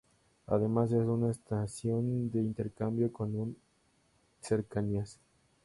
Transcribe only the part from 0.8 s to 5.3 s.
es una estación de intercambio con un cercanías.